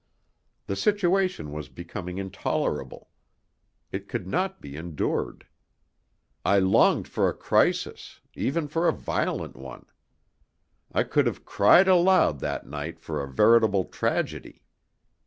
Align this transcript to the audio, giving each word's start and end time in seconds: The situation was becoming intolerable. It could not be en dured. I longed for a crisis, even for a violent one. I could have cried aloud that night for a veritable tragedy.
The 0.65 0.75
situation 0.75 1.51
was 1.51 1.69
becoming 1.69 2.17
intolerable. 2.17 3.09
It 3.91 4.07
could 4.09 4.25
not 4.25 4.59
be 4.59 4.75
en 4.75 4.95
dured. 4.95 5.43
I 6.43 6.57
longed 6.57 7.07
for 7.07 7.29
a 7.29 7.35
crisis, 7.35 8.19
even 8.33 8.67
for 8.67 8.87
a 8.87 8.93
violent 8.93 9.55
one. 9.55 9.85
I 10.91 11.03
could 11.03 11.27
have 11.27 11.45
cried 11.45 11.87
aloud 11.87 12.39
that 12.39 12.65
night 12.65 12.99
for 12.99 13.21
a 13.21 13.31
veritable 13.31 13.85
tragedy. 13.85 14.63